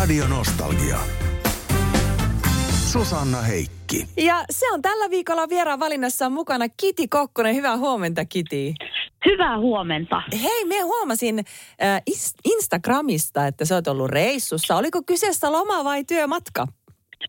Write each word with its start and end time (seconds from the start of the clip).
Radio 0.00 0.28
Nostalgia. 0.28 0.98
Susanna 2.92 3.40
Heikki. 3.40 4.06
Ja 4.16 4.44
se 4.50 4.72
on 4.72 4.82
tällä 4.82 5.10
viikolla 5.10 5.48
vieraan 5.48 5.80
valinnassa 5.80 6.30
mukana 6.30 6.64
Kiti 6.76 7.08
Kokkonen. 7.08 7.54
Hyvää 7.54 7.76
huomenta, 7.76 8.24
Kiti. 8.24 8.74
Hyvää 9.26 9.58
huomenta. 9.58 10.22
Hei, 10.42 10.64
me 10.64 10.80
huomasin 10.80 11.38
äh, 11.38 12.02
Instagramista, 12.44 13.46
että 13.46 13.64
sä 13.64 13.74
oot 13.74 13.88
ollut 13.88 14.10
reissussa. 14.10 14.76
Oliko 14.76 15.02
kyseessä 15.06 15.52
loma 15.52 15.84
vai 15.84 16.04
työmatka? 16.04 16.66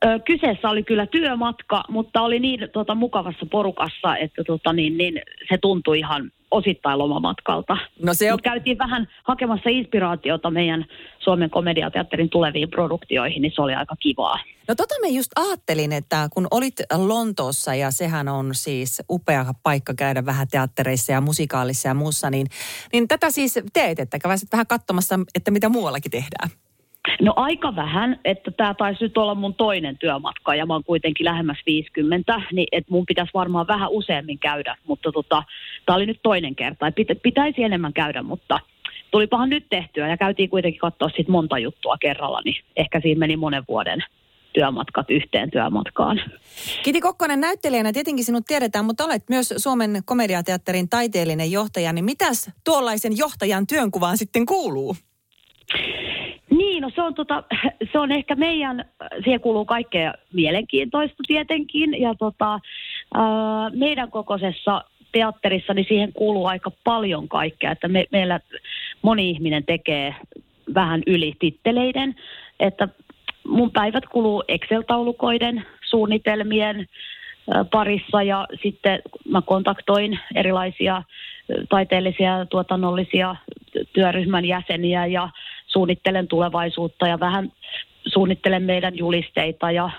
Ö, 0.05 0.19
kyseessä 0.19 0.69
oli 0.69 0.83
kyllä 0.83 1.05
työmatka, 1.05 1.83
mutta 1.89 2.21
oli 2.21 2.39
niin 2.39 2.69
tota, 2.73 2.95
mukavassa 2.95 3.45
porukassa, 3.51 4.17
että 4.17 4.43
tota, 4.43 4.73
niin, 4.73 4.97
niin, 4.97 5.21
se 5.49 5.57
tuntui 5.57 5.99
ihan 5.99 6.31
osittain 6.51 6.99
lomamatkalta. 6.99 7.77
No 8.03 8.13
se 8.13 8.31
on... 8.31 8.33
Mut 8.33 8.41
käytiin 8.41 8.77
vähän 8.77 9.07
hakemassa 9.23 9.69
inspiraatiota 9.69 10.51
meidän 10.51 10.85
Suomen 11.19 11.49
komediateatterin 11.49 12.29
tuleviin 12.29 12.69
produktioihin, 12.69 13.41
niin 13.41 13.51
se 13.55 13.61
oli 13.61 13.73
aika 13.73 13.95
kivaa. 13.99 14.39
No 14.67 14.75
tota 14.75 14.95
me 15.01 15.07
just 15.07 15.31
ajattelin, 15.35 15.91
että 15.91 16.29
kun 16.33 16.47
olit 16.51 16.75
Lontoossa 16.97 17.75
ja 17.75 17.91
sehän 17.91 18.27
on 18.27 18.49
siis 18.55 19.01
upea 19.09 19.45
paikka 19.63 19.93
käydä 19.93 20.25
vähän 20.25 20.47
teattereissa 20.47 21.11
ja 21.11 21.21
musikaalissa 21.21 21.87
ja 21.87 21.93
muussa, 21.93 22.29
niin, 22.29 22.47
niin 22.93 23.07
tätä 23.07 23.31
siis 23.31 23.59
teet, 23.73 23.99
että 23.99 24.19
kävisit 24.19 24.51
vähän 24.51 24.67
katsomassa, 24.67 25.19
että 25.35 25.51
mitä 25.51 25.69
muuallakin 25.69 26.11
tehdään. 26.11 26.49
No 27.21 27.33
aika 27.35 27.75
vähän, 27.75 28.19
että 28.25 28.51
tämä 28.51 28.73
taisi 28.73 29.03
nyt 29.03 29.17
olla 29.17 29.35
mun 29.35 29.55
toinen 29.55 29.97
työmatka 29.97 30.55
ja 30.55 30.65
mä 30.65 30.73
oon 30.73 30.83
kuitenkin 30.83 31.25
lähemmäs 31.25 31.57
50, 31.65 32.41
niin 32.51 32.67
että 32.71 32.91
mun 32.91 33.05
pitäisi 33.05 33.31
varmaan 33.33 33.67
vähän 33.67 33.89
useammin 33.89 34.39
käydä, 34.39 34.77
mutta 34.87 35.11
tota, 35.11 35.43
tämä 35.85 35.95
oli 35.95 36.05
nyt 36.05 36.19
toinen 36.23 36.55
kerta. 36.55 36.91
Pitä, 36.91 37.15
pitäisi 37.15 37.63
enemmän 37.63 37.93
käydä, 37.93 38.23
mutta 38.23 38.59
tulipahan 39.11 39.49
nyt 39.49 39.65
tehtyä 39.69 40.07
ja 40.07 40.17
käytiin 40.17 40.49
kuitenkin 40.49 40.79
katsoa 40.79 41.09
sit 41.15 41.27
monta 41.27 41.57
juttua 41.57 41.97
kerralla, 41.97 42.41
niin 42.45 42.63
ehkä 42.75 43.01
siinä 43.01 43.19
meni 43.19 43.37
monen 43.37 43.63
vuoden 43.67 44.03
työmatkat 44.53 45.11
yhteen 45.11 45.51
työmatkaan. 45.51 46.21
Kiti 46.83 47.01
Kokkonen 47.01 47.41
näyttelijänä 47.41 47.93
tietenkin 47.93 48.25
sinut 48.25 48.43
tiedetään, 48.47 48.85
mutta 48.85 49.05
olet 49.05 49.23
myös 49.29 49.53
Suomen 49.57 50.01
komediateatterin 50.05 50.89
taiteellinen 50.89 51.51
johtaja, 51.51 51.93
niin 51.93 52.05
mitäs 52.05 52.51
tuollaisen 52.63 53.17
johtajan 53.17 53.67
työnkuvaan 53.67 54.17
sitten 54.17 54.45
kuuluu? 54.45 54.95
Niin, 56.61 56.81
no 56.81 56.91
se 56.95 57.01
on, 57.01 57.13
tota, 57.13 57.43
se 57.91 57.99
on 57.99 58.11
ehkä 58.11 58.35
meidän, 58.35 58.85
siihen 59.23 59.39
kuuluu 59.39 59.65
kaikkea 59.65 60.13
mielenkiintoista 60.33 61.23
tietenkin, 61.27 62.01
ja 62.01 62.15
tota, 62.15 62.59
ää, 63.13 63.69
meidän 63.69 64.11
kokoisessa 64.11 64.83
teatterissa, 65.11 65.73
niin 65.73 65.85
siihen 65.87 66.13
kuuluu 66.13 66.45
aika 66.45 66.71
paljon 66.83 67.27
kaikkea, 67.27 67.71
että 67.71 67.87
me, 67.87 68.05
meillä 68.11 68.39
moni 69.01 69.29
ihminen 69.29 69.63
tekee 69.65 70.15
vähän 70.75 71.01
yli 71.07 71.33
titteleiden, 71.39 72.15
että 72.59 72.87
mun 73.47 73.71
päivät 73.71 74.05
kuluu 74.05 74.43
Excel-taulukoiden, 74.47 75.65
suunnitelmien 75.89 76.87
parissa 77.71 78.23
ja 78.23 78.47
sitten 78.63 79.01
mä 79.29 79.41
kontaktoin 79.41 80.19
erilaisia 80.35 81.03
taiteellisia 81.69 82.45
tuotannollisia 82.49 83.35
työryhmän 83.93 84.45
jäseniä 84.45 85.05
ja 85.05 85.29
suunnittelen 85.73 86.27
tulevaisuutta 86.27 87.07
ja 87.07 87.19
vähän 87.19 87.51
suunnittelen 88.07 88.63
meidän 88.63 88.97
julisteita 88.97 89.71
ja 89.71 89.89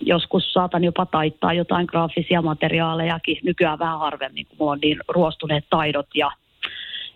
joskus 0.00 0.52
saatan 0.52 0.84
jopa 0.84 1.06
taittaa 1.06 1.52
jotain 1.52 1.86
graafisia 1.86 2.42
materiaalejakin. 2.42 3.38
Nykyään 3.42 3.78
vähän 3.78 3.98
harvemmin, 3.98 4.46
kun 4.46 4.56
mulla 4.58 4.72
on 4.72 4.78
niin 4.82 4.98
ruostuneet 5.08 5.64
taidot 5.70 6.06
ja 6.14 6.30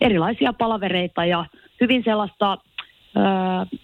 erilaisia 0.01 0.53
palavereita 0.53 1.25
ja 1.25 1.45
hyvin 1.81 2.03
sellaista 2.05 2.59
öö, 3.17 3.79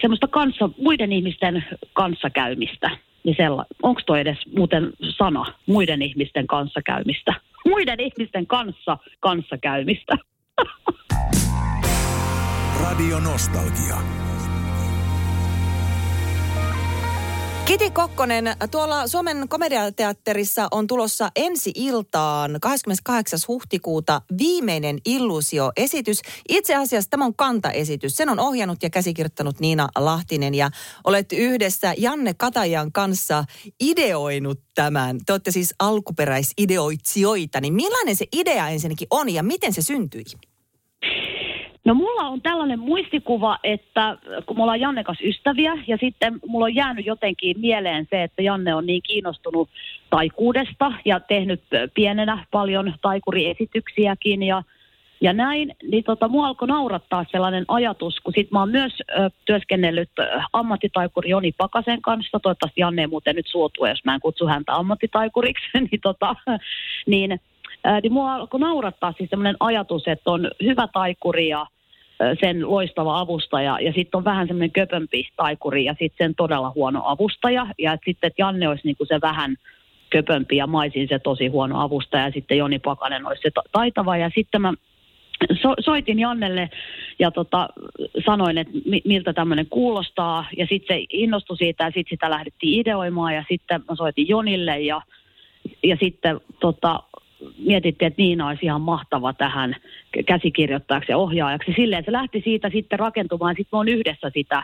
semmoista 0.00 0.28
kanssa, 0.28 0.70
muiden 0.78 1.12
ihmisten 1.12 1.64
kanssakäymistä. 1.92 2.90
Niin 3.24 3.36
onko 3.82 4.00
toi 4.06 4.20
edes 4.20 4.38
muuten 4.56 4.90
sana, 5.16 5.44
muiden 5.66 6.02
ihmisten 6.02 6.46
kanssakäymistä? 6.46 7.34
Muiden 7.66 8.00
ihmisten 8.00 8.46
kanssa 8.46 8.98
kanssakäymistä. 9.20 10.14
Radio 12.98 13.20
Nostalgia. 13.20 13.96
Kiti 17.64 17.90
Kokkonen, 17.90 18.44
tuolla 18.70 19.06
Suomen 19.06 19.48
komediateatterissa 19.48 20.68
on 20.70 20.86
tulossa 20.86 21.30
ensi 21.36 21.72
iltaan 21.74 22.58
28. 22.60 23.38
huhtikuuta 23.48 24.22
viimeinen 24.38 24.98
illuusio-esitys. 25.06 26.20
Itse 26.48 26.74
asiassa 26.74 27.10
tämä 27.10 27.24
on 27.24 27.34
kantaesitys. 27.34 28.16
Sen 28.16 28.28
on 28.28 28.40
ohjannut 28.40 28.82
ja 28.82 28.90
käsikirjoittanut 28.90 29.60
Niina 29.60 29.88
Lahtinen 29.98 30.54
ja 30.54 30.70
olet 31.04 31.32
yhdessä 31.32 31.94
Janne 31.98 32.34
Katajan 32.34 32.92
kanssa 32.92 33.44
ideoinut 33.80 34.60
tämän. 34.74 35.18
Te 35.26 35.32
olette 35.32 35.50
siis 35.50 35.74
alkuperäisideoitsijoita, 35.78 37.60
niin 37.60 37.74
millainen 37.74 38.16
se 38.16 38.26
idea 38.32 38.68
ensinnäkin 38.68 39.08
on 39.10 39.28
ja 39.28 39.42
miten 39.42 39.72
se 39.72 39.82
syntyi? 39.82 40.24
No 41.88 41.94
mulla 41.94 42.22
on 42.22 42.42
tällainen 42.42 42.78
muistikuva, 42.78 43.58
että 43.64 44.18
kun 44.46 44.56
me 44.56 44.62
ollaan 44.62 44.80
Janne 44.80 45.04
kanssa 45.04 45.24
ystäviä 45.26 45.72
ja 45.86 45.96
sitten 46.00 46.38
mulla 46.46 46.64
on 46.64 46.74
jäänyt 46.74 47.06
jotenkin 47.06 47.60
mieleen 47.60 48.06
se, 48.10 48.22
että 48.22 48.42
Janne 48.42 48.74
on 48.74 48.86
niin 48.86 49.02
kiinnostunut 49.02 49.68
taikuudesta 50.10 50.92
ja 51.04 51.20
tehnyt 51.20 51.62
pienenä 51.94 52.44
paljon 52.50 52.94
taikuriesityksiäkin 53.02 54.42
ja 54.42 54.62
ja 55.20 55.32
näin, 55.32 55.76
niin 55.90 56.04
tota, 56.04 56.28
mua 56.28 56.46
alkoi 56.46 56.68
naurattaa 56.68 57.24
sellainen 57.30 57.64
ajatus, 57.68 58.20
kun 58.20 58.32
sit 58.36 58.50
mä 58.50 58.58
oon 58.58 58.70
myös 58.70 58.92
ö, 59.00 59.30
työskennellyt 59.44 60.10
ammattitaikuri 60.52 61.30
Joni 61.30 61.52
Pakasen 61.52 62.02
kanssa, 62.02 62.40
toivottavasti 62.42 62.80
Janne 62.80 63.02
ei 63.02 63.06
muuten 63.06 63.36
nyt 63.36 63.46
suotua, 63.46 63.88
jos 63.88 64.04
mä 64.04 64.14
en 64.14 64.20
kutsu 64.20 64.46
häntä 64.46 64.74
ammattitaikuriksi, 64.74 65.66
niin, 65.90 66.00
tota, 66.02 66.36
niin, 67.06 67.40
niin 68.02 68.12
mua 68.12 68.34
alkoi 68.34 68.60
naurattaa 68.60 69.14
siis 69.18 69.30
sellainen 69.30 69.56
ajatus, 69.60 70.08
että 70.08 70.30
on 70.30 70.50
hyvä 70.62 70.88
taikuri 70.92 71.48
ja 71.48 71.66
sen 72.40 72.70
loistava 72.70 73.20
avustaja. 73.20 73.78
Ja 73.80 73.92
sitten 73.92 74.18
on 74.18 74.24
vähän 74.24 74.46
semmoinen 74.46 74.70
köpömpi 74.70 75.28
taikuri 75.36 75.84
ja 75.84 75.92
sitten 75.98 76.26
sen 76.26 76.34
todella 76.34 76.72
huono 76.74 77.02
avustaja. 77.04 77.66
Ja 77.78 77.98
sitten 78.04 78.28
että 78.28 78.42
Janne 78.42 78.68
olisi 78.68 78.86
niinku 78.86 79.04
se 79.04 79.20
vähän 79.20 79.56
köpömpi 80.10 80.56
ja 80.56 80.66
Maisin 80.66 81.08
se 81.08 81.18
tosi 81.18 81.46
huono 81.46 81.80
avustaja. 81.80 82.24
Ja 82.24 82.30
sitten 82.30 82.58
Joni 82.58 82.78
Pakanen 82.78 83.26
olisi 83.26 83.42
se 83.42 83.50
taitava. 83.72 84.16
Ja 84.16 84.30
sitten 84.34 84.62
mä 84.62 84.72
so, 85.62 85.74
soitin 85.80 86.18
Jannelle 86.18 86.70
ja 87.18 87.30
tota, 87.30 87.68
sanoin, 88.26 88.58
että 88.58 88.72
miltä 89.04 89.32
tämmöinen 89.32 89.66
kuulostaa. 89.66 90.44
Ja 90.56 90.66
sitten 90.66 90.96
se 90.96 91.04
innostui 91.10 91.56
siitä 91.56 91.84
ja 91.84 91.90
sitten 91.90 92.10
sitä 92.16 92.30
lähdettiin 92.30 92.80
ideoimaan. 92.80 93.34
Ja 93.34 93.44
sitten 93.48 93.84
mä 93.88 93.96
soitin 93.96 94.28
Jonille 94.28 94.80
ja, 94.80 95.02
ja 95.82 95.96
sitten 96.00 96.40
tota, 96.60 97.00
mietittiin, 97.58 98.06
että 98.06 98.22
Niina 98.22 98.48
olisi 98.48 98.66
ihan 98.66 98.80
mahtava 98.80 99.32
tähän 99.32 99.76
käsikirjoittajaksi 100.26 101.12
ja 101.12 101.18
ohjaajaksi. 101.18 101.72
Silleen 101.76 102.04
se 102.04 102.12
lähti 102.12 102.40
siitä 102.44 102.70
sitten 102.70 102.98
rakentumaan. 102.98 103.54
Sitten 103.56 103.76
me 103.76 103.78
on 103.78 103.88
yhdessä 103.88 104.30
sitä 104.34 104.62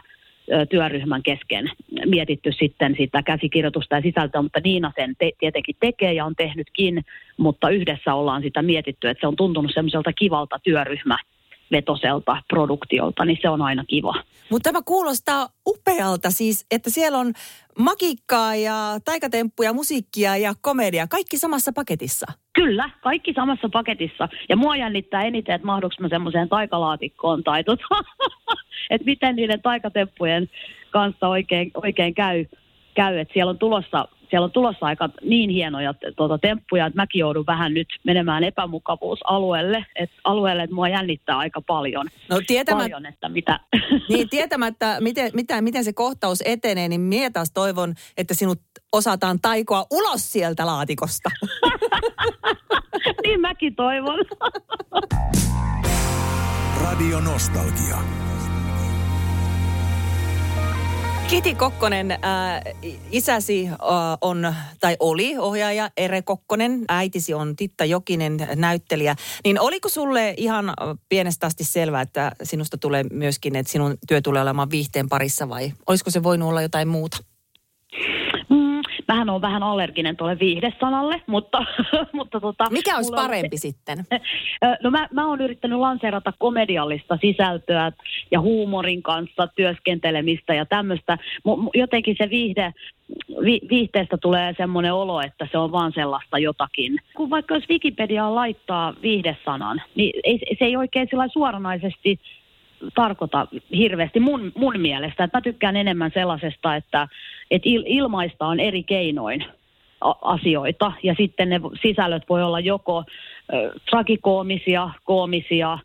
työryhmän 0.70 1.22
kesken 1.22 1.70
mietitty 2.06 2.52
sitten 2.52 2.94
sitä 2.98 3.22
käsikirjoitusta 3.22 3.94
ja 3.94 4.02
sisältöä, 4.02 4.42
mutta 4.42 4.60
Niina 4.64 4.92
sen 4.96 5.14
te- 5.18 5.32
tietenkin 5.38 5.76
tekee 5.80 6.12
ja 6.12 6.24
on 6.24 6.36
tehnytkin, 6.36 7.04
mutta 7.36 7.70
yhdessä 7.70 8.14
ollaan 8.14 8.42
sitä 8.42 8.62
mietitty, 8.62 9.08
että 9.08 9.20
se 9.20 9.26
on 9.26 9.36
tuntunut 9.36 9.70
semmoiselta 9.74 10.12
kivalta 10.12 10.58
työryhmä 10.62 11.16
vetoselta 11.70 12.42
produktiolta, 12.48 13.24
niin 13.24 13.38
se 13.42 13.48
on 13.48 13.62
aina 13.62 13.84
kiva. 13.84 14.14
Mutta 14.50 14.68
tämä 14.68 14.82
kuulostaa 14.84 15.48
upealta 15.66 16.30
siis, 16.30 16.66
että 16.70 16.90
siellä 16.90 17.18
on 17.18 17.32
makikkaa 17.78 18.54
ja 18.54 18.98
taikatemppuja, 19.04 19.72
musiikkia 19.72 20.36
ja 20.36 20.54
komedia, 20.60 21.06
kaikki 21.06 21.38
samassa 21.38 21.72
paketissa. 21.72 22.26
Kyllä, 22.52 22.90
kaikki 23.02 23.32
samassa 23.32 23.68
paketissa. 23.72 24.28
Ja 24.48 24.56
mua 24.56 24.76
jännittää 24.76 25.22
eniten, 25.22 25.54
että 25.54 25.66
mahdoinko 25.66 25.96
mä 26.00 26.08
semmoiseen 26.08 26.48
taikalaatikkoon 26.48 27.44
tai 27.44 27.64
tota, 27.64 27.84
että 28.90 29.04
miten 29.04 29.36
niiden 29.36 29.62
taikatemppujen 29.62 30.50
kanssa 30.90 31.28
oikein, 31.28 31.70
oikein 31.74 32.14
käy. 32.14 32.44
käy. 32.94 33.18
Että 33.18 33.34
siellä 33.34 33.50
on 33.50 33.58
tulossa 33.58 34.08
siellä 34.34 34.44
on 34.44 34.52
tulossa 34.52 34.86
aika 34.86 35.08
niin 35.22 35.50
hienoja 35.50 35.94
tuota, 36.16 36.38
temppuja, 36.38 36.86
että 36.86 36.96
mäkin 36.96 37.18
joudun 37.18 37.46
vähän 37.46 37.74
nyt 37.74 37.88
menemään 38.04 38.44
epämukavuusalueelle, 38.44 39.86
että 39.96 40.16
alueelle, 40.24 40.62
että 40.62 40.74
mua 40.74 40.88
jännittää 40.88 41.38
aika 41.38 41.60
paljon. 41.60 42.06
No 42.30 42.40
tietämät... 42.46 42.82
paljon, 42.82 43.06
että 43.06 43.28
mitä... 43.28 43.60
Niin, 44.08 44.28
tietämättä, 44.28 44.96
miten, 45.00 45.30
mitä, 45.34 45.62
miten 45.62 45.84
se 45.84 45.92
kohtaus 45.92 46.42
etenee, 46.44 46.88
niin 46.88 47.00
minä 47.00 47.30
taas 47.30 47.50
toivon, 47.54 47.94
että 48.16 48.34
sinut 48.34 48.60
osataan 48.92 49.38
taikoa 49.42 49.86
ulos 49.90 50.32
sieltä 50.32 50.66
laatikosta. 50.66 51.30
niin 53.24 53.40
mäkin 53.40 53.74
toivon. 53.74 54.18
Radio 56.82 57.20
Nostalgia. 57.20 57.98
Kiti 61.28 61.54
Kokkonen, 61.54 62.10
äh, 62.10 62.18
isäsi 63.10 63.68
äh, 63.68 63.78
on, 64.20 64.54
tai 64.80 64.96
oli 65.00 65.38
ohjaaja 65.38 65.90
Ere 65.96 66.22
Kokkonen, 66.22 66.84
äitisi 66.88 67.34
on 67.34 67.56
Titta 67.56 67.84
Jokinen, 67.84 68.48
näyttelijä. 68.56 69.16
Niin 69.44 69.60
oliko 69.60 69.88
sulle 69.88 70.34
ihan 70.36 70.72
pienestä 71.08 71.46
asti 71.46 71.64
selvää, 71.64 72.02
että 72.02 72.32
sinusta 72.42 72.78
tulee 72.78 73.04
myöskin, 73.12 73.56
että 73.56 73.72
sinun 73.72 73.96
työ 74.08 74.20
tulee 74.20 74.42
olemaan 74.42 74.70
viihteen 74.70 75.08
parissa 75.08 75.48
vai 75.48 75.72
olisiko 75.86 76.10
se 76.10 76.22
voinut 76.22 76.48
olla 76.48 76.62
jotain 76.62 76.88
muuta? 76.88 77.16
Mähän 79.08 79.30
on 79.30 79.40
vähän 79.40 79.62
allerginen 79.62 80.16
tuolle 80.16 80.38
viihdesanalle, 80.38 81.22
mutta... 81.26 81.64
mutta 82.12 82.40
tota, 82.40 82.70
Mikä 82.70 82.96
olisi 82.96 83.12
parempi 83.14 83.56
on, 83.56 83.58
sitten? 83.58 83.98
No 84.82 84.90
mä, 84.90 85.08
mä 85.12 85.26
oon 85.26 85.40
yrittänyt 85.40 85.78
lanseerata 85.78 86.32
komediallista 86.38 87.18
sisältöä 87.20 87.92
ja 88.30 88.40
huumorin 88.40 89.02
kanssa 89.02 89.46
työskentelemistä 89.46 90.54
ja 90.54 90.66
tämmöistä. 90.66 91.18
Jotenkin 91.74 92.16
se 92.18 92.30
viihde, 92.30 92.74
vi, 93.44 93.60
viihteestä 93.70 94.16
tulee 94.16 94.54
semmoinen 94.56 94.94
olo, 94.94 95.20
että 95.20 95.48
se 95.52 95.58
on 95.58 95.72
vaan 95.72 95.92
sellaista 95.94 96.38
jotakin. 96.38 96.98
Kun 97.16 97.30
vaikka 97.30 97.54
jos 97.54 97.68
Wikipediaan 97.70 98.34
laittaa 98.34 98.94
viihdesanan, 99.02 99.82
niin 99.94 100.20
ei, 100.24 100.38
se 100.58 100.64
ei 100.64 100.76
oikein 100.76 101.08
sillä 101.10 101.28
suoranaisesti 101.28 102.18
tarkoita 102.94 103.46
hirveästi 103.76 104.20
mun, 104.20 104.52
mun 104.58 104.80
mielestä. 104.80 105.24
Että 105.24 105.38
mä 105.38 105.42
tykkään 105.42 105.76
enemmän 105.76 106.10
sellaisesta, 106.14 106.76
että, 106.76 107.08
että 107.50 107.68
il, 107.68 107.82
ilmaistaan 107.86 108.60
eri 108.60 108.82
keinoin 108.82 109.44
asioita 110.22 110.92
ja 111.02 111.14
sitten 111.14 111.48
ne 111.48 111.60
sisällöt 111.82 112.22
voi 112.28 112.42
olla 112.42 112.60
joko 112.60 113.04
ö, 113.52 113.72
tragikoomisia, 113.90 114.90
koomisia, 115.04 115.78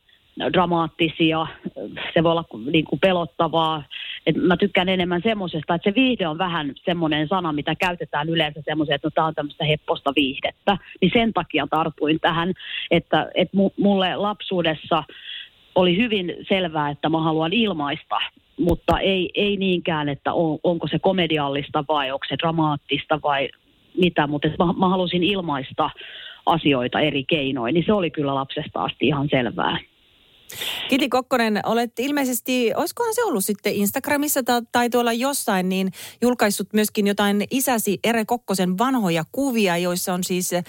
dramaattisia, 0.54 1.48
se 2.14 2.24
voi 2.24 2.32
olla 2.32 2.46
niin 2.72 2.86
kuin 2.86 3.00
pelottavaa. 3.00 3.84
Et 4.26 4.36
mä 4.36 4.58
tykkään 4.58 4.90
enemmän 4.90 5.22
semmoisesta, 5.24 5.76
että 5.76 5.90
se 5.90 5.96
viihde 5.96 6.28
on 6.28 6.38
vähän 6.38 6.74
semmoinen 6.86 7.28
sana, 7.28 7.54
mitä 7.54 7.76
käytetään 7.76 8.30
yleensä 8.30 8.62
semmoisen, 8.66 8.96
että 8.96 9.08
no, 9.08 9.12
tämä 9.16 9.28
on 9.28 9.36
tämmöistä 9.36 9.66
hepposta 9.66 10.14
viihdettä. 10.16 10.78
Niin 11.02 11.12
sen 11.14 11.34
takia 11.34 11.68
tartuin 11.70 12.20
tähän, 12.20 12.54
että, 12.92 13.30
että 13.36 13.58
mulle 13.78 14.16
lapsuudessa 14.16 15.04
oli 15.76 15.98
hyvin 15.98 16.36
selvää, 16.50 16.90
että 16.90 17.10
mä 17.10 17.22
haluan 17.22 17.54
ilmaista, 17.54 18.16
mutta 18.60 19.00
ei, 19.00 19.30
ei 19.36 19.58
niinkään, 19.58 20.10
että 20.10 20.34
on, 20.34 20.60
onko 20.64 20.88
se 20.88 21.00
komediallista 21.00 21.84
vai 21.88 22.12
onko 22.12 22.26
se 22.30 22.36
dramaattista 22.38 23.20
vai 23.24 23.50
mitä, 23.98 24.28
mutta 24.28 24.48
mä, 24.48 24.74
mä 24.74 24.90
halusin 24.90 25.24
ilmaista 25.24 25.90
asioita 26.46 27.00
eri 27.00 27.24
keinoin, 27.24 27.74
niin 27.74 27.84
se 27.86 27.94
oli 27.94 28.12
kyllä 28.12 28.36
lapsesta 28.36 28.84
asti 28.84 29.08
ihan 29.08 29.28
selvää. 29.32 29.78
Kiti 30.90 31.10
Kokkonen, 31.10 31.60
olet 31.66 32.00
ilmeisesti, 32.00 32.72
olisikohan 32.76 33.16
se 33.16 33.24
ollut 33.24 33.46
sitten 33.46 33.74
Instagramissa 33.74 34.40
tai, 34.72 34.90
tuolla 34.90 35.14
jossain, 35.14 35.70
niin 35.70 35.92
julkaissut 36.22 36.74
myöskin 36.74 37.08
jotain 37.08 37.44
isäsi 37.52 38.00
Ere 38.04 38.26
Kokkosen 38.26 38.78
vanhoja 38.78 39.24
kuvia, 39.32 39.78
joissa 39.78 40.14
on 40.14 40.24
siis 40.24 40.54
äh, 40.54 40.64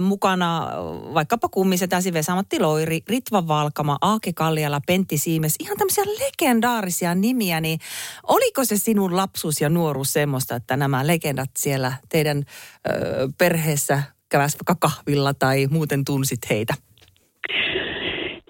mukana 0.00 0.68
vaikkapa 1.14 1.48
kummisetäsi 1.48 2.12
Vesamatti 2.12 2.60
Loiri, 2.60 3.00
Ritva 3.08 3.48
Valkama, 3.48 3.98
Aake 4.00 4.32
Kalliala, 4.32 4.80
Pentti 4.86 5.18
Siimes, 5.18 5.54
ihan 5.60 5.76
tämmöisiä 5.76 6.04
legendaarisia 6.04 7.14
nimiä, 7.14 7.60
niin 7.60 7.78
oliko 8.26 8.64
se 8.64 8.76
sinun 8.76 9.16
lapsuus 9.16 9.60
ja 9.60 9.68
nuoruus 9.68 10.12
semmoista, 10.12 10.56
että 10.56 10.76
nämä 10.76 11.06
legendat 11.06 11.50
siellä 11.58 11.92
teidän 12.08 12.38
äh, 12.38 12.94
perheessä 13.38 14.02
käväs 14.28 14.54
vaikka 14.54 14.88
kahvilla 14.88 15.34
tai 15.34 15.66
muuten 15.70 16.04
tunsit 16.04 16.50
heitä? 16.50 16.74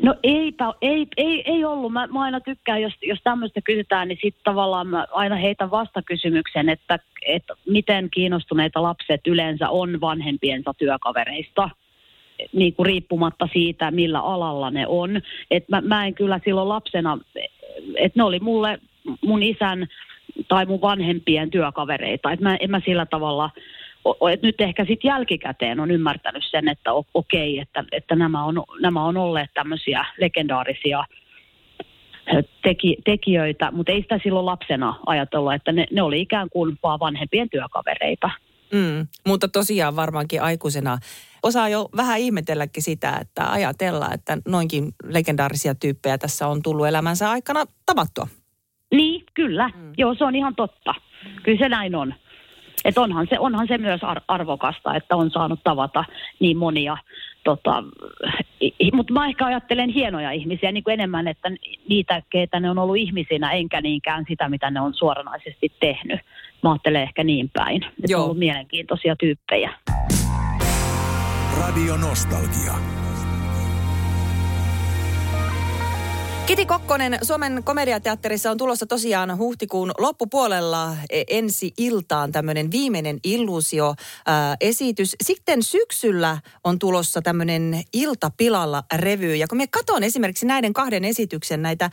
No 0.02 0.14
eipä, 0.22 0.72
ei, 0.82 1.06
ei, 1.16 1.43
ei 1.50 1.64
ollut. 1.64 1.93
Mä, 1.93 2.06
mä 2.06 2.20
aina 2.20 2.40
tykkään, 2.40 2.82
jos, 2.82 2.93
jos 3.02 3.19
tämmöistä 3.25 3.60
kysytään, 3.60 4.08
niin 4.08 4.19
sitten 4.22 4.44
tavallaan 4.44 4.87
mä 4.87 5.06
aina 5.10 5.37
heitän 5.37 5.70
vastakysymyksen, 5.70 6.69
että, 6.69 6.99
että 7.26 7.54
miten 7.69 8.08
kiinnostuneita 8.10 8.82
lapset 8.82 9.26
yleensä 9.26 9.69
on 9.69 10.00
vanhempiensa 10.00 10.75
työkavereista 10.75 11.70
niin 12.52 12.75
kuin 12.75 12.87
riippumatta 12.87 13.49
siitä, 13.52 13.90
millä 13.90 14.20
alalla 14.20 14.70
ne 14.70 14.87
on. 14.87 15.20
Et 15.50 15.69
mä, 15.69 15.81
mä 15.81 16.06
en 16.06 16.14
kyllä 16.14 16.40
silloin 16.44 16.69
lapsena, 16.69 17.19
että 17.96 18.20
ne 18.20 18.25
oli 18.25 18.40
mulle 18.40 18.78
mun 19.20 19.43
isän 19.43 19.87
tai 20.49 20.66
mun 20.66 20.81
vanhempien 20.81 21.50
työkavereita. 21.50 22.32
Et 22.32 22.40
mä, 22.40 22.56
en 22.60 22.70
mä 22.70 22.81
sillä 22.84 23.06
tavalla 23.06 23.50
et 24.32 24.43
nyt 24.43 24.60
ehkä 24.60 24.84
sitten 24.84 25.08
jälkikäteen 25.08 25.81
on 25.81 25.90
ymmärtänyt 25.90 26.44
sen, 26.50 26.69
että 26.69 26.90
okei, 27.14 27.58
että, 27.58 27.84
että 27.93 28.16
nämä, 28.16 28.44
on, 28.44 28.62
nämä 28.81 29.04
on 29.04 29.16
olleet 29.16 29.50
tämmöisiä 29.54 30.04
legendaarisia 30.19 31.04
teki, 32.62 32.96
tekijöitä, 33.04 33.70
mutta 33.70 33.93
ei 33.93 34.02
sitä 34.02 34.20
silloin 34.22 34.46
lapsena 34.46 34.94
ajatella, 35.06 35.54
että 35.54 35.72
ne, 35.72 35.87
ne 35.90 36.02
oli 36.02 36.20
ikään 36.20 36.50
kuin 36.50 36.78
vaan 36.82 37.00
vanhempien 37.00 37.50
työkavereita. 37.50 38.31
Mm, 38.72 39.06
mutta 39.26 39.49
tosiaan 39.49 39.96
varmaankin 39.96 40.43
aikuisena 40.43 40.99
osaa 41.43 41.69
jo 41.69 41.88
vähän 41.96 42.19
ihmetelläkin 42.19 42.82
sitä, 42.82 43.19
että 43.20 43.52
ajatella, 43.52 44.08
että 44.14 44.38
noinkin 44.49 44.88
legendaarisia 45.04 45.75
tyyppejä 45.75 46.19
tässä 46.19 46.46
on 46.46 46.62
tullut 46.62 46.87
elämänsä 46.87 47.31
aikana 47.31 47.64
tavattua. 47.87 48.26
Niin, 48.93 49.25
kyllä. 49.34 49.69
Mm. 49.69 49.93
Joo, 49.96 50.14
se 50.14 50.25
on 50.25 50.34
ihan 50.34 50.54
totta. 50.54 50.94
Kyllä 51.43 51.58
se 51.58 51.69
näin 51.69 51.94
on. 51.94 52.14
Että 52.84 53.00
onhan 53.00 53.26
se, 53.31 53.38
onhan 53.38 53.69
se 53.69 53.79
myös 53.79 54.00
arvokasta, 54.29 54.94
että 54.94 55.17
on 55.17 55.31
saanut 55.31 55.61
tavata 55.64 56.05
niin 56.40 56.56
monia. 56.56 56.96
Tota, 57.44 57.84
mutta 58.93 59.12
mä 59.12 59.26
ehkä 59.26 59.46
ajattelen 59.46 59.90
hienoja 59.90 60.31
ihmisiä 60.31 60.73
niin 60.73 60.84
kuin 60.84 60.94
enemmän, 60.94 61.29
että 61.29 61.50
niitä, 61.88 62.23
keitä 62.31 62.61
ne 62.61 62.70
on 62.70 62.79
ollut 62.79 62.96
ihmisinä, 62.96 63.52
enkä 63.52 63.81
niinkään 63.81 64.25
sitä, 64.29 64.49
mitä 64.49 64.70
ne 64.70 64.81
on 64.81 64.94
suoranaisesti 64.94 65.73
tehnyt. 65.81 66.20
Mä 66.62 66.70
ajattelen 66.70 67.02
ehkä 67.02 67.25
niin 67.25 67.50
päin. 67.52 67.84
Että 67.84 68.17
on 68.17 68.25
ollut 68.25 68.38
mielenkiintoisia 68.38 69.17
tyyppejä. 69.17 69.73
Radio 71.58 71.96
Nostalgia. 71.96 73.01
Kiti 76.47 76.67
Kokkonen, 76.67 77.19
Suomen 77.23 77.65
komediateatterissa 77.65 78.50
on 78.50 78.56
tulossa 78.56 78.87
tosiaan 78.87 79.39
huhtikuun 79.39 79.93
loppupuolella 79.99 80.97
e, 81.11 81.23
ensi 81.29 81.73
iltaan 81.79 82.33
tämmöinen 82.33 82.71
viimeinen 82.71 83.19
illuusio-esitys. 83.25 85.17
Sitten 85.23 85.62
syksyllä 85.62 86.39
on 86.65 86.79
tulossa 86.79 87.23
tämmöinen 87.23 87.83
iltapilalla 87.93 88.83
revy. 88.94 89.37
Ja 89.37 89.49
kun 89.49 89.59
me 89.59 89.67
katson 89.67 90.03
esimerkiksi 90.03 90.47
näiden 90.47 90.73
kahden 90.73 91.05
esityksen 91.05 91.62
näitä 91.62 91.91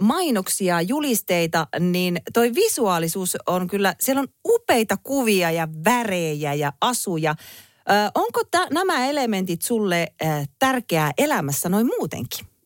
mainoksia, 0.00 0.80
julisteita, 0.80 1.66
niin 1.80 2.20
toi 2.32 2.54
visuaalisuus 2.54 3.36
on 3.46 3.66
kyllä, 3.66 3.94
siellä 4.00 4.20
on 4.20 4.28
upeita 4.48 4.96
kuvia 5.02 5.50
ja 5.50 5.68
värejä 5.84 6.54
ja 6.54 6.72
asuja. 6.80 7.34
onko 8.14 8.40
t- 8.50 8.70
nämä 8.70 9.06
elementit 9.06 9.62
sulle 9.62 10.12
tärkeää 10.58 11.12
elämässä 11.18 11.68
noin 11.68 11.86
muutenkin? 11.86 12.57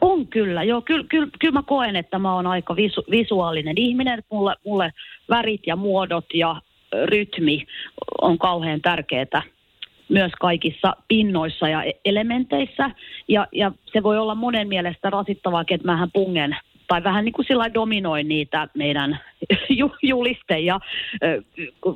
On 0.00 0.26
kyllä, 0.26 0.62
joo. 0.62 0.82
Kyllä, 0.82 1.04
kyllä, 1.08 1.28
kyllä 1.38 1.52
mä 1.52 1.62
koen, 1.62 1.96
että 1.96 2.18
mä 2.18 2.34
oon 2.34 2.46
aika 2.46 2.76
visu, 2.76 3.04
visuaalinen 3.10 3.78
ihminen. 3.78 4.22
Mulle, 4.30 4.54
mulle 4.64 4.92
värit 5.28 5.60
ja 5.66 5.76
muodot 5.76 6.26
ja 6.34 6.56
rytmi 7.04 7.66
on 8.20 8.38
kauhean 8.38 8.80
tärkeää 8.80 9.42
myös 10.08 10.32
kaikissa 10.40 10.96
pinnoissa 11.08 11.68
ja 11.68 11.82
e-, 11.82 11.92
elementeissä. 12.04 12.90
Ja, 13.28 13.46
ja 13.52 13.72
se 13.92 14.02
voi 14.02 14.18
olla 14.18 14.34
monen 14.34 14.68
mielestä 14.68 15.10
rasittavaa, 15.10 15.64
että 15.70 15.86
mähän 15.86 16.10
pungen 16.12 16.56
tai 16.88 17.04
vähän 17.04 17.24
niin 17.24 17.32
kuin 17.32 17.46
sillä 17.46 17.74
dominoin 17.74 18.28
niitä 18.28 18.68
meidän 18.74 19.20
julisten 20.02 20.64
ja 20.64 20.80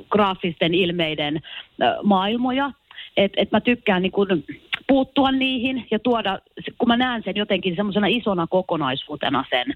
graafisten 0.09 0.73
ilmeiden 0.73 1.41
maailmoja. 2.03 2.71
Että 3.17 3.41
et 3.41 3.51
mä 3.51 3.61
tykkään 3.61 4.01
niin 4.01 4.11
kuin 4.11 4.45
puuttua 4.91 5.31
niihin 5.31 5.87
ja 5.91 5.99
tuoda, 5.99 6.39
kun 6.77 6.87
mä 6.87 6.97
näen 6.97 7.23
sen 7.23 7.35
jotenkin 7.35 7.75
semmoisena 7.75 8.07
isona 8.07 8.47
kokonaisuutena 8.47 9.45
sen 9.49 9.73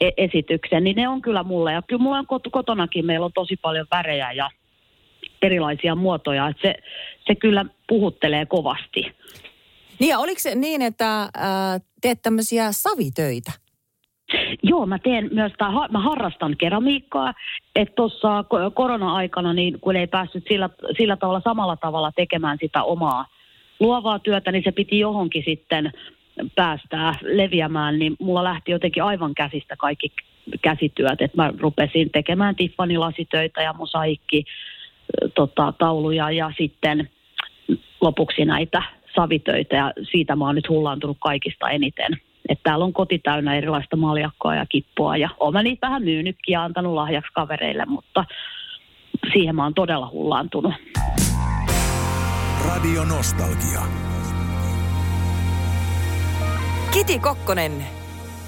e- 0.00 0.10
esityksen, 0.16 0.84
niin 0.84 0.96
ne 0.96 1.08
on 1.08 1.22
kyllä 1.22 1.42
mulle. 1.42 1.72
Ja 1.72 1.82
kyllä 1.82 2.02
mulla 2.02 2.18
on 2.18 2.26
kot- 2.26 2.50
kotonakin, 2.50 3.06
meillä 3.06 3.26
on 3.26 3.32
tosi 3.32 3.56
paljon 3.56 3.86
värejä 3.90 4.32
ja 4.32 4.50
erilaisia 5.42 5.94
muotoja, 5.94 6.48
että 6.48 6.62
se, 6.62 6.74
se 7.26 7.34
kyllä 7.34 7.64
puhuttelee 7.88 8.46
kovasti. 8.46 9.00
Niin 9.98 10.10
ja 10.10 10.18
oliko 10.18 10.38
se 10.38 10.54
niin, 10.54 10.82
että 10.82 11.22
äh, 11.22 11.30
teet 12.02 12.22
tämmöisiä 12.22 12.68
savitöitä? 12.70 13.52
Joo, 14.62 14.86
mä 14.86 14.98
teen 14.98 15.30
myös, 15.32 15.52
tai 15.58 15.88
mä 15.90 15.98
harrastan 15.98 16.56
keramiikkaa, 16.56 17.34
että 17.74 17.94
tuossa 17.94 18.44
korona-aikana, 18.74 19.52
niin 19.52 19.80
kun 19.80 19.96
ei 19.96 20.06
päässyt 20.06 20.44
sillä, 20.48 20.70
sillä 20.96 21.16
tavalla 21.16 21.40
samalla 21.44 21.76
tavalla 21.76 22.12
tekemään 22.12 22.58
sitä 22.60 22.82
omaa 22.82 23.33
luovaa 23.80 24.18
työtä, 24.18 24.52
niin 24.52 24.64
se 24.64 24.72
piti 24.72 24.98
johonkin 24.98 25.42
sitten 25.46 25.92
päästää 26.54 27.14
leviämään, 27.22 27.98
niin 27.98 28.16
mulla 28.20 28.44
lähti 28.44 28.70
jotenkin 28.70 29.02
aivan 29.02 29.34
käsistä 29.34 29.76
kaikki 29.76 30.12
käsityöt, 30.62 31.22
että 31.22 31.42
mä 31.42 31.52
rupesin 31.60 32.10
tekemään 32.10 32.56
Tiffany-lasitöitä 32.56 33.62
ja 33.62 33.72
mosaikki 33.72 34.44
tota, 35.34 35.72
tauluja 35.78 36.30
ja 36.30 36.52
sitten 36.58 37.08
lopuksi 38.00 38.44
näitä 38.44 38.82
savitöitä 39.16 39.76
ja 39.76 39.92
siitä 40.10 40.36
mä 40.36 40.46
oon 40.46 40.54
nyt 40.54 40.68
hullaantunut 40.68 41.16
kaikista 41.20 41.70
eniten. 41.70 42.12
Että 42.48 42.62
täällä 42.62 42.84
on 42.84 42.92
koti 42.92 43.18
täynnä 43.18 43.56
erilaista 43.56 43.96
maljakkoa 43.96 44.54
ja 44.54 44.66
kippoa 44.68 45.16
ja 45.16 45.28
olen 45.40 45.52
mä 45.52 45.62
niitä 45.62 45.86
vähän 45.86 46.04
myynytkin 46.04 46.52
ja 46.52 46.64
antanut 46.64 46.94
lahjaksi 46.94 47.32
kavereille, 47.34 47.84
mutta 47.86 48.24
siihen 49.32 49.56
mä 49.56 49.62
oon 49.62 49.74
todella 49.74 50.10
hullaantunut. 50.12 50.74
Radio 52.68 53.04
Nostalgia. 53.04 53.80
Kiti 56.92 57.18
Kokkonen, 57.18 57.72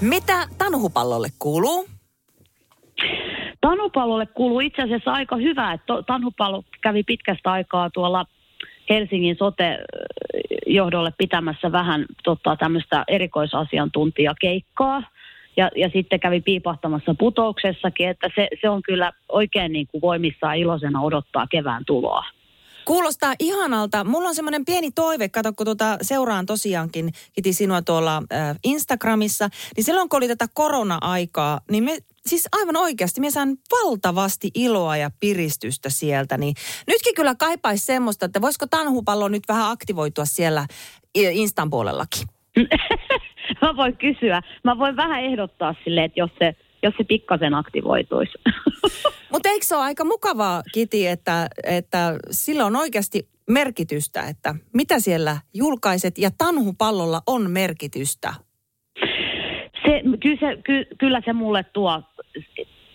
mitä 0.01 0.47
tanhupallolle 0.57 1.27
kuuluu? 1.39 1.87
Tanhupallolle 3.61 4.25
kuuluu 4.25 4.59
itse 4.59 4.81
asiassa 4.81 5.11
aika 5.11 5.35
hyvä, 5.35 5.73
että 5.73 5.93
Tanhupallo 6.07 6.63
kävi 6.81 7.03
pitkästä 7.03 7.51
aikaa 7.51 7.89
tuolla 7.89 8.25
Helsingin 8.89 9.35
sote-johdolle 9.35 11.11
pitämässä 11.17 11.71
vähän 11.71 12.05
tota, 12.23 12.55
tämmöistä 12.55 13.03
erikoisasiantuntijakeikkaa. 13.07 15.03
Ja, 15.57 15.69
ja 15.75 15.89
sitten 15.93 16.19
kävi 16.19 16.41
piipahtamassa 16.41 17.15
putouksessakin, 17.19 18.09
että 18.09 18.29
se, 18.35 18.47
se 18.61 18.69
on 18.69 18.81
kyllä 18.81 19.11
oikein 19.29 19.71
niin 19.71 19.87
kuin 19.87 20.01
voimissaan 20.01 20.57
iloisena 20.57 21.01
odottaa 21.01 21.47
kevään 21.47 21.83
tuloa. 21.85 22.36
Kuulostaa 22.87 23.33
ihanalta. 23.39 24.03
Mulla 24.03 24.27
on 24.27 24.35
semmoinen 24.35 24.65
pieni 24.65 24.91
toive, 24.91 25.29
kato 25.29 25.53
kun 25.53 25.65
tuota 25.65 25.97
seuraan 26.01 26.45
tosiaankin, 26.45 27.09
kiti 27.33 27.53
sinua 27.53 27.81
tuolla 27.81 28.17
äh, 28.17 28.55
Instagramissa, 28.63 29.49
niin 29.75 29.83
silloin 29.83 30.09
kun 30.09 30.17
oli 30.17 30.27
tätä 30.27 30.45
korona-aikaa, 30.53 31.59
niin 31.71 31.83
me 31.83 31.97
siis 32.25 32.47
aivan 32.51 32.75
oikeasti, 32.75 33.21
me 33.21 33.31
saan 33.31 33.57
valtavasti 33.71 34.51
iloa 34.55 34.97
ja 34.97 35.11
piristystä 35.19 35.89
sieltä, 35.89 36.37
niin 36.37 36.53
nytkin 36.87 37.15
kyllä 37.15 37.35
kaipaisi 37.35 37.85
semmoista, 37.85 38.25
että 38.25 38.41
voisiko 38.41 38.67
tanhupallo 38.67 39.27
nyt 39.27 39.43
vähän 39.47 39.71
aktivoitua 39.71 40.25
siellä 40.25 40.65
Instan 41.15 41.69
puolellakin? 41.69 42.27
Mä 43.61 43.75
voin 43.75 43.97
kysyä. 43.97 44.41
Mä 44.63 44.77
voin 44.77 44.95
vähän 44.95 45.23
ehdottaa 45.23 45.75
sille, 45.83 46.03
että 46.03 46.19
jos 46.19 46.31
se 46.39 46.55
jos 46.83 46.93
se 46.97 47.03
pikkasen 47.03 47.53
aktivoituisi. 47.53 48.33
Mutta 49.31 49.49
eikö 49.49 49.65
se 49.65 49.75
ole 49.75 49.83
aika 49.83 50.05
mukavaa, 50.05 50.63
Kiti, 50.73 51.07
että, 51.07 51.47
että 51.63 52.17
sillä 52.31 52.65
on 52.65 52.75
oikeasti 52.75 53.27
merkitystä, 53.49 54.21
että 54.21 54.55
mitä 54.73 54.99
siellä 54.99 55.37
julkaiset 55.53 56.17
ja 56.17 56.29
tanhupallolla 56.37 57.21
on 57.27 57.51
merkitystä? 57.51 58.33
Se, 59.85 60.01
kyllä, 60.23 60.37
se, 60.39 60.61
ky, 60.63 60.85
kyllä 60.97 61.21
se 61.25 61.33
mulle 61.33 61.65
tuo 61.73 62.03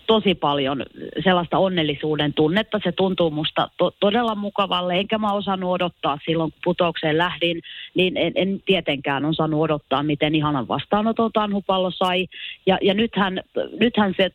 tosi 0.07 0.35
paljon 0.35 0.85
sellaista 1.23 1.57
onnellisuuden 1.57 2.33
tunnetta. 2.33 2.79
Se 2.83 2.91
tuntuu 2.91 3.31
musta 3.31 3.69
to, 3.77 3.91
todella 3.99 4.35
mukavalle, 4.35 4.93
enkä 4.93 5.17
mä 5.17 5.33
osannut 5.33 5.71
odottaa 5.71 6.19
silloin, 6.25 6.51
kun 6.51 6.59
putoukseen 6.63 7.17
lähdin, 7.17 7.61
niin 7.95 8.17
en, 8.17 8.33
en 8.35 8.61
tietenkään 8.65 9.25
osannut 9.25 9.61
odottaa, 9.61 10.03
miten 10.03 10.35
ihanan 10.35 10.67
vastaanoton 10.67 11.31
Tanhupallo 11.31 11.91
sai. 11.91 12.27
Ja, 12.65 12.77
ja 12.81 12.93
nythän, 12.93 13.41
nythän 13.79 14.13
se 14.17 14.31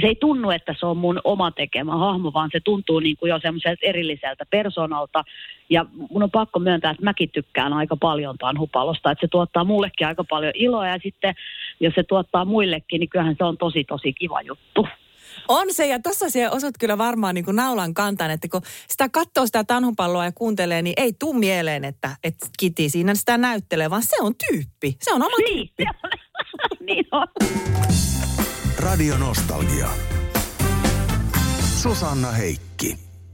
se 0.00 0.06
ei 0.06 0.14
tunnu, 0.14 0.50
että 0.50 0.74
se 0.80 0.86
on 0.86 0.96
mun 0.96 1.20
oma 1.24 1.50
tekemä 1.50 1.96
hahmo, 1.96 2.32
vaan 2.32 2.48
se 2.52 2.60
tuntuu 2.60 3.00
niin 3.00 3.16
kuin 3.16 3.30
jo 3.30 3.38
semmoiselta 3.42 3.80
erilliseltä 3.82 4.44
persoonalta. 4.50 5.24
Ja 5.70 5.86
mun 6.10 6.22
on 6.22 6.30
pakko 6.30 6.58
myöntää, 6.58 6.90
että 6.90 7.04
mäkin 7.04 7.30
tykkään 7.30 7.72
aika 7.72 7.96
paljon 7.96 8.38
Tanhupalosta, 8.38 9.10
että 9.10 9.26
se 9.26 9.28
tuottaa 9.28 9.64
mullekin 9.64 10.06
aika 10.06 10.24
paljon 10.24 10.52
iloa 10.54 10.88
ja 10.88 10.98
sitten 11.02 11.34
jos 11.80 11.94
se 11.94 12.02
tuottaa 12.02 12.44
muillekin, 12.44 13.00
niin 13.00 13.08
kyllähän 13.10 13.36
se 13.38 13.44
on 13.44 13.58
tosi 13.58 13.84
tosi 13.84 14.12
kiva 14.12 14.42
juttu. 14.42 14.86
On 15.48 15.66
se, 15.70 15.86
ja 15.86 15.98
tuossa 16.02 16.30
se 16.30 16.50
osut 16.50 16.74
kyllä 16.80 16.98
varmaan 16.98 17.34
niin 17.34 17.44
kuin 17.44 17.56
naulan 17.56 17.94
kantaan, 17.94 18.30
että 18.30 18.48
kun 18.48 18.62
sitä 18.88 19.08
katsoo 19.08 19.46
sitä 19.46 19.64
tanhupalloa 19.64 20.24
ja 20.24 20.32
kuuntelee, 20.32 20.82
niin 20.82 20.94
ei 20.96 21.12
tuu 21.12 21.32
mieleen, 21.32 21.84
että, 21.84 22.16
että 22.24 22.46
Kiti 22.58 22.88
siinä 22.88 23.14
sitä 23.14 23.38
näyttelee, 23.38 23.90
vaan 23.90 24.02
se 24.02 24.16
on 24.20 24.32
tyyppi. 24.48 24.96
Se 25.02 25.12
on 25.12 25.22
oma 25.22 25.36
niin, 25.36 25.70
tyyppi. 25.76 25.84
On. 26.04 26.10
niin 26.86 27.06
on. 27.12 27.26
Radio 28.76 29.16
Nostalgia. 29.16 29.88
Susanna 31.76 32.30
Heikki. 32.30 33.09